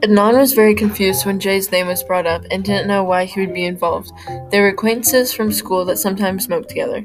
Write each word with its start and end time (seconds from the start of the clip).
Adnan 0.00 0.38
was 0.38 0.52
very 0.52 0.76
confused 0.76 1.26
when 1.26 1.40
Jay's 1.40 1.72
name 1.72 1.88
was 1.88 2.04
brought 2.04 2.26
up 2.26 2.44
and 2.52 2.62
didn't 2.62 2.86
know 2.86 3.02
why 3.02 3.24
he 3.24 3.40
would 3.40 3.52
be 3.52 3.64
involved. 3.64 4.12
They 4.50 4.60
were 4.60 4.68
acquaintances 4.68 5.32
from 5.32 5.50
school 5.50 5.84
that 5.86 5.98
sometimes 5.98 6.44
smoked 6.44 6.68
together. 6.68 7.04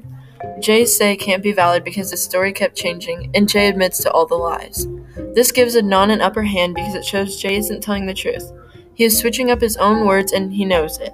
Jay's 0.60 0.96
say 0.96 1.16
can't 1.16 1.42
be 1.42 1.54
valid 1.54 1.84
because 1.84 2.12
the 2.12 2.18
story 2.18 2.54
kept 2.54 2.76
changing, 2.76 3.32
and 3.34 3.50
Jay 3.50 3.68
admits 3.68 3.98
to 4.04 4.12
all 4.12 4.28
the 4.28 4.36
lies. 4.36 4.88
This 5.34 5.52
gives 5.52 5.76
Adnan 5.76 6.12
an 6.12 6.22
upper 6.22 6.44
hand 6.44 6.76
because 6.76 6.94
it 6.94 7.04
shows 7.04 7.42
Jay 7.42 7.56
isn't 7.56 7.82
telling 7.82 8.06
the 8.06 8.14
truth. 8.14 8.52
He 8.94 9.06
is 9.06 9.18
switching 9.18 9.50
up 9.50 9.62
his 9.62 9.78
own 9.78 10.06
words 10.06 10.32
and 10.32 10.54
he 10.54 10.64
knows 10.64 11.00
it. 11.00 11.14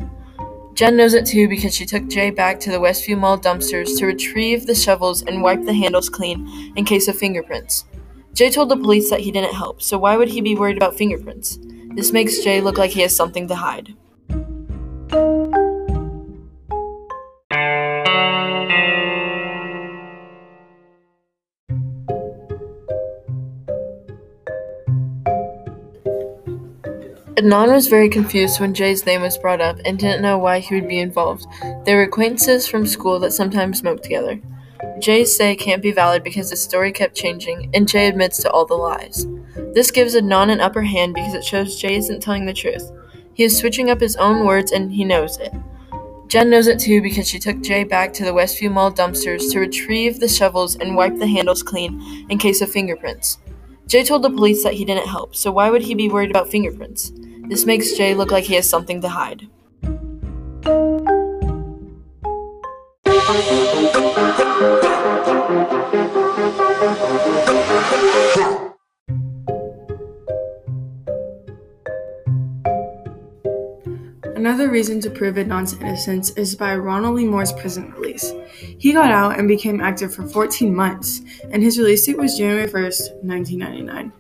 Jen 0.74 0.98
knows 0.98 1.14
it 1.14 1.26
too 1.26 1.48
because 1.48 1.74
she 1.74 1.86
took 1.86 2.10
Jay 2.10 2.30
back 2.30 2.60
to 2.60 2.72
the 2.72 2.80
Westview 2.80 3.18
Mall 3.18 3.38
dumpsters 3.38 3.98
to 3.98 4.06
retrieve 4.06 4.66
the 4.66 4.76
shovels 4.76 5.22
and 5.22 5.42
wipe 5.42 5.64
the 5.64 5.74
handles 5.74 6.10
clean 6.10 6.74
in 6.76 6.84
case 6.84 7.08
of 7.08 7.18
fingerprints. 7.18 7.86
Jay 8.34 8.50
told 8.50 8.70
the 8.70 8.78
police 8.78 9.10
that 9.10 9.20
he 9.22 9.32
didn't 9.32 9.54
help, 9.54 9.82
so 9.82 9.98
why 9.98 10.16
would 10.16 10.30
he 10.30 10.42
be 10.42 10.56
worried 10.56 10.78
about 10.78 10.96
fingerprints? 10.96 11.60
This 11.96 12.12
makes 12.12 12.40
Jay 12.40 12.62
look 12.62 12.78
like 12.78 12.92
he 12.92 13.02
has 13.02 13.16
something 13.16 13.48
to 13.48 13.56
hide. 13.56 13.96
Adnan 27.40 27.74
was 27.74 27.88
very 27.88 28.10
confused 28.10 28.60
when 28.60 28.74
Jay's 28.74 29.06
name 29.06 29.22
was 29.22 29.38
brought 29.38 29.62
up 29.62 29.78
and 29.86 29.98
didn't 29.98 30.22
know 30.22 30.38
why 30.38 30.60
he 30.60 30.76
would 30.76 30.90
be 30.90 31.00
involved. 31.00 31.46
They 31.86 31.96
were 31.96 32.02
acquaintances 32.02 32.68
from 32.68 32.86
school 32.86 33.18
that 33.20 33.32
sometimes 33.32 33.80
smoked 33.80 34.04
together. 34.04 34.42
Jay's 35.00 35.36
say 35.36 35.56
can't 35.56 35.82
be 35.82 35.92
valid 35.92 36.24
because 36.24 36.50
the 36.50 36.56
story 36.56 36.92
kept 36.92 37.16
changing, 37.16 37.70
and 37.74 37.88
Jay 37.88 38.08
admits 38.08 38.38
to 38.40 38.52
all 38.52 38.66
the 38.66 38.76
lies. 38.76 39.26
This 39.74 39.92
gives 39.92 40.16
Adnan 40.16 40.52
an 40.52 40.62
upper 40.62 40.82
hand 40.82 41.14
because 41.14 41.34
it 41.34 41.44
shows 41.44 41.80
Jay 41.80 41.96
isn't 41.96 42.22
telling 42.22 42.46
the 42.46 42.54
truth. 42.54 42.92
He 43.34 43.44
is 43.44 43.58
switching 43.58 43.90
up 43.90 44.02
his 44.02 44.16
own 44.18 44.46
words 44.46 44.72
and 44.72 44.92
he 44.92 45.06
knows 45.06 45.38
it. 45.38 45.54
Jen 46.28 46.50
knows 46.50 46.68
it 46.68 46.80
too 46.80 47.02
because 47.02 47.28
she 47.28 47.40
took 47.40 47.62
Jay 47.62 47.84
back 47.84 48.14
to 48.14 48.24
the 48.24 48.34
Westview 48.34 48.72
Mall 48.72 48.92
dumpsters 48.92 49.52
to 49.52 49.60
retrieve 49.60 50.20
the 50.20 50.28
shovels 50.28 50.76
and 50.76 50.96
wipe 50.96 51.18
the 51.18 51.26
handles 51.26 51.64
clean 51.64 52.28
in 52.30 52.38
case 52.38 52.62
of 52.62 52.70
fingerprints. 52.70 53.40
Jay 53.88 54.04
told 54.04 54.24
the 54.24 54.30
police 54.30 54.64
that 54.64 54.76
he 54.76 54.86
didn't 54.86 55.08
help, 55.08 55.36
so 55.36 55.52
why 55.52 55.70
would 55.72 55.82
he 55.82 55.96
be 55.96 56.10
worried 56.10 56.30
about 56.30 56.50
fingerprints? 56.50 57.12
This 57.48 57.66
makes 57.66 57.94
Jay 57.94 58.14
look 58.14 58.30
like 58.30 58.44
he 58.44 58.54
has 58.56 58.70
something 58.70 59.02
to 59.02 59.10
hide. 59.10 59.48
Another 63.30 63.38
reason 74.72 75.00
to 75.02 75.12
prove 75.12 75.36
Adnan's 75.36 75.74
innocence 75.74 76.32
is 76.32 76.56
by 76.56 76.76
Ronald 76.76 77.18
Lee 77.18 77.26
Moore's 77.26 77.54
prison 77.54 77.92
release. 77.92 78.34
He 78.56 78.94
got 78.94 79.12
out 79.12 79.38
and 79.38 79.48
became 79.48 79.80
active 79.80 80.12
for 80.12 80.28
14 80.28 80.74
months, 80.74 81.22
and 81.52 81.62
his 81.62 81.78
release 81.78 82.08
date 82.08 82.18
was 82.18 82.36
January 82.36 82.68
1st, 82.68 83.24
1999. 83.24 84.12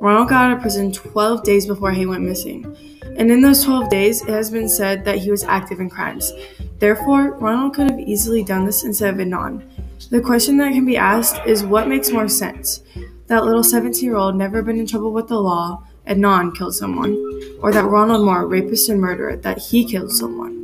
Ronald 0.00 0.28
got 0.28 0.50
out 0.50 0.56
of 0.56 0.62
prison 0.62 0.92
12 0.92 1.42
days 1.42 1.66
before 1.66 1.90
he 1.90 2.06
went 2.06 2.22
missing, 2.22 2.76
and 3.16 3.30
in 3.30 3.40
those 3.40 3.64
12 3.64 3.88
days, 3.88 4.22
it 4.22 4.28
has 4.28 4.50
been 4.50 4.68
said 4.68 5.04
that 5.04 5.18
he 5.18 5.30
was 5.30 5.44
active 5.44 5.80
in 5.80 5.88
crimes. 5.88 6.32
Therefore, 6.78 7.32
Ronald 7.38 7.74
could 7.74 7.90
have 7.90 8.00
easily 8.00 8.44
done 8.44 8.66
this 8.66 8.84
instead 8.84 9.14
of 9.14 9.20
Adnan. 9.20 9.62
The 10.10 10.20
question 10.20 10.58
that 10.58 10.72
can 10.72 10.84
be 10.84 10.96
asked 10.96 11.40
is 11.46 11.64
what 11.64 11.88
makes 11.88 12.10
more 12.10 12.28
sense? 12.28 12.82
That 13.28 13.44
little 13.44 13.64
17 13.64 14.04
year 14.04 14.16
old 14.16 14.36
never 14.36 14.62
been 14.62 14.78
in 14.78 14.86
trouble 14.86 15.12
with 15.12 15.28
the 15.28 15.40
law, 15.40 15.82
Adnan 16.06 16.54
killed 16.54 16.74
someone, 16.74 17.16
or 17.60 17.72
that 17.72 17.84
Ronald 17.84 18.24
Moore, 18.24 18.46
rapist 18.46 18.88
and 18.88 19.00
murderer, 19.00 19.36
that 19.36 19.58
he 19.58 19.84
killed 19.84 20.12
someone. 20.12 20.54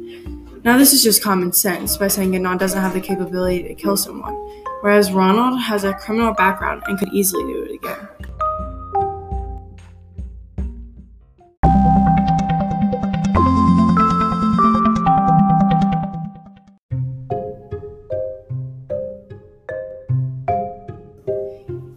Now, 0.65 0.77
this 0.79 0.93
is 0.93 1.03
just 1.03 1.25
common 1.25 1.53
sense 1.53 1.97
by 1.97 2.07
saying 2.07 2.33
Adnan 2.33 2.59
doesn't 2.59 2.81
have 2.81 2.93
the 2.93 3.01
capability 3.01 3.63
to 3.65 3.75
kill 3.75 3.97
someone, 3.97 4.35
whereas 4.83 5.11
Ronald 5.11 5.59
has 5.61 5.83
a 5.83 5.95
criminal 5.95 6.35
background 6.35 6.83
and 6.87 6.99
could 6.99 7.13
easily 7.13 7.53
do 7.53 7.63
it 7.63 7.75
again. 7.75 8.09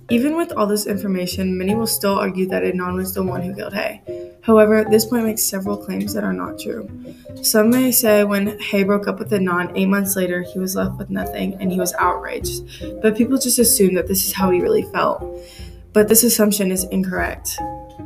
Even 0.09 0.37
with 0.37 0.51
all 0.51 0.67
this 0.67 0.85
information, 0.85 1.57
many 1.57 1.73
will 1.73 1.87
still 1.87 2.13
argue 2.13 2.47
that 2.47 2.61
Adnan 2.61 2.95
was 2.95 3.15
the 3.15 3.23
one 3.23 3.41
who 3.41 3.55
killed 3.55 3.73
Hae. 3.73 4.01
However, 4.41 4.85
this 4.87 5.05
point 5.05 5.25
makes 5.25 5.41
several 5.41 5.77
claims 5.77 6.13
that 6.13 6.23
are 6.23 6.33
not 6.33 6.59
true. 6.59 6.87
Some 7.41 7.71
may 7.71 7.91
say 7.91 8.23
when 8.23 8.59
Hae 8.59 8.83
broke 8.83 9.07
up 9.07 9.17
with 9.17 9.31
Adnan 9.31 9.71
eight 9.75 9.87
months 9.87 10.15
later, 10.15 10.43
he 10.43 10.59
was 10.59 10.75
left 10.75 10.99
with 10.99 11.09
nothing 11.09 11.55
and 11.59 11.71
he 11.71 11.79
was 11.79 11.93
outraged. 11.93 13.01
But 13.01 13.17
people 13.17 13.39
just 13.39 13.57
assume 13.57 13.95
that 13.95 14.07
this 14.07 14.27
is 14.27 14.33
how 14.33 14.51
he 14.51 14.61
really 14.61 14.83
felt. 14.83 15.23
But 15.91 16.07
this 16.07 16.23
assumption 16.23 16.71
is 16.71 16.83
incorrect. 16.85 17.57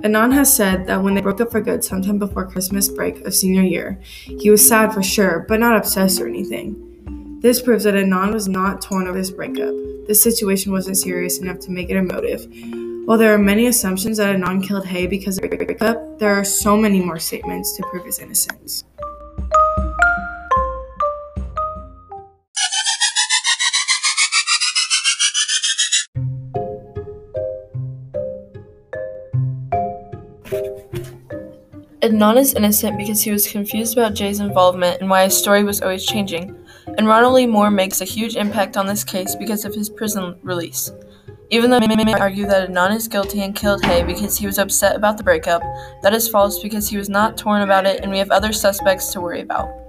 Adnan 0.02 0.34
has 0.34 0.56
said 0.56 0.88
that 0.88 1.04
when 1.04 1.16
they 1.16 1.22
broke 1.22 1.42
up 1.42 1.52
for 1.52 1.60
good 1.60 1.84
sometime 1.84 2.18
before 2.18 2.48
Christmas 2.48 2.88
break 2.88 3.26
of 3.26 3.36
senior 3.36 3.64
year, 3.64 4.00
he 4.24 4.50
was 4.50 4.66
sad 4.66 4.94
for 4.94 5.04
sure, 5.04 5.46
but 5.50 5.60
not 5.60 5.76
obsessed 5.76 6.22
or 6.22 6.28
anything. 6.30 6.89
This 7.42 7.62
proves 7.62 7.86
that 7.86 7.94
Adnan 7.94 8.34
was 8.34 8.50
not 8.50 8.82
torn 8.82 9.08
over 9.08 9.18
this 9.18 9.32
breakup. 9.32 9.74
This 10.08 10.22
situation 10.22 10.74
wasn't 10.74 10.98
serious 10.98 11.40
enough 11.40 11.60
to 11.60 11.72
make 11.72 11.90
it 11.90 11.96
a 11.96 12.04
motive. 12.04 12.46
While 13.06 13.18
there 13.18 13.34
are 13.34 13.38
many 13.38 13.68
assumptions 13.68 14.18
that 14.18 14.36
Adnan 14.36 14.62
killed 14.62 14.86
Hae 14.86 15.08
because 15.08 15.38
of 15.38 15.50
the 15.50 15.56
breakup, 15.56 16.20
there 16.20 16.36
are 16.36 16.44
so 16.44 16.76
many 16.76 17.00
more 17.00 17.18
statements 17.18 17.78
to 17.78 17.84
prove 17.84 18.04
his 18.04 18.20
innocence. 18.20 18.84
Adnan 32.02 32.38
is 32.38 32.54
innocent 32.54 32.98
because 32.98 33.22
he 33.22 33.32
was 33.32 33.48
confused 33.48 33.98
about 33.98 34.14
Jay's 34.14 34.42
involvement 34.42 35.00
and 35.00 35.10
why 35.10 35.24
his 35.24 35.38
story 35.38 35.64
was 35.64 35.82
always 35.82 36.06
changing, 36.06 36.56
and 36.98 37.08
Ronald 37.08 37.34
Lee 37.34 37.48
Moore 37.48 37.72
makes 37.72 38.02
a 38.02 38.06
huge 38.06 38.36
impact 38.36 38.78
on 38.78 38.88
this 38.88 39.04
case 39.04 39.36
because 39.36 39.66
of 39.66 39.74
his 39.74 39.90
prison 39.90 40.36
release. 40.42 40.92
Even 41.52 41.70
though 41.70 41.80
many 41.80 42.04
may 42.04 42.14
argue 42.14 42.46
that 42.46 42.70
Adnan 42.70 42.96
is 42.96 43.08
guilty 43.08 43.42
and 43.42 43.56
killed 43.56 43.84
Hae 43.84 44.04
because 44.04 44.38
he 44.38 44.46
was 44.46 44.60
upset 44.60 44.96
about 44.96 45.18
the 45.18 45.24
breakup, 45.24 45.64
that 46.04 46.14
is 46.14 46.28
false 46.28 46.62
because 46.62 46.88
he 46.88 46.98
was 46.98 47.10
not 47.10 47.38
torn 47.38 47.64
about 47.64 47.88
it 47.88 48.02
and 48.02 48.12
we 48.12 48.20
have 48.20 48.30
other 48.30 48.54
suspects 48.54 49.12
to 49.14 49.22
worry 49.22 49.42
about. 49.42 49.89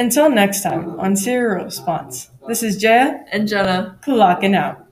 Until 0.00 0.30
next 0.30 0.62
time 0.62 0.98
on 0.98 1.14
Serial 1.14 1.62
Response, 1.62 2.30
this 2.48 2.62
is 2.62 2.78
Jaya 2.78 3.20
And 3.32 3.46
Jenna. 3.46 3.98
clocking 4.00 4.56
out. 4.56 4.86